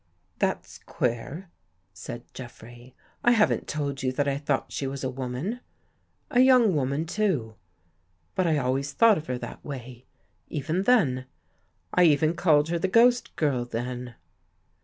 [0.39, 1.51] ""That's queer,"
[1.93, 5.59] said Jeffrey," I haven't told you that I thought she was a woman—
[6.31, 7.53] a young woman too.
[8.33, 10.07] But I always thought of her that way,
[10.49, 11.27] even then.
[11.93, 14.15] I even called her the ghost girl then."